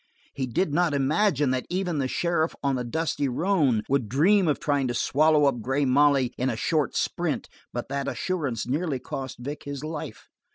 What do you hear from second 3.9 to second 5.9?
dream of trying to swallow up Grey